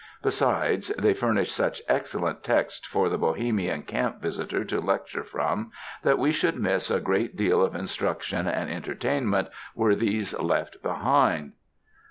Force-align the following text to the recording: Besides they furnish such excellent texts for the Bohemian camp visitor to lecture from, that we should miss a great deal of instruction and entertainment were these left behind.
Besides 0.23 0.87
they 0.97 1.13
furnish 1.13 1.51
such 1.51 1.79
excellent 1.87 2.41
texts 2.43 2.87
for 2.87 3.07
the 3.07 3.19
Bohemian 3.19 3.83
camp 3.83 4.19
visitor 4.19 4.65
to 4.65 4.79
lecture 4.81 5.23
from, 5.23 5.71
that 6.01 6.17
we 6.17 6.31
should 6.31 6.59
miss 6.59 6.89
a 6.89 6.99
great 6.99 7.35
deal 7.35 7.61
of 7.63 7.75
instruction 7.75 8.47
and 8.47 8.67
entertainment 8.67 9.49
were 9.75 9.93
these 9.93 10.33
left 10.39 10.81
behind. 10.81 11.51